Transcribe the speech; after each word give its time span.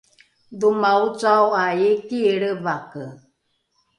dhoma 0.59 0.91
ocao 1.05 1.47
’a 1.61 1.65
iiki 1.83 2.19
lrevake 2.35 3.05